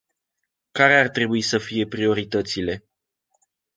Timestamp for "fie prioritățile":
1.57-2.85